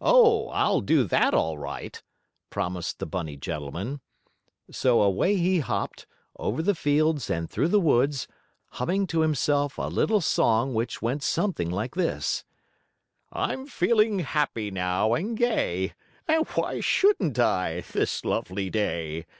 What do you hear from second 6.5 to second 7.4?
the fields